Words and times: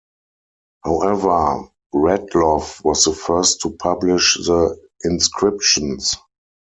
However, 0.83 1.69
Radloff 1.93 2.83
was 2.83 3.03
the 3.03 3.13
first 3.13 3.61
to 3.61 3.69
publish 3.69 4.33
the 4.35 4.75
inscriptions. 5.03 6.15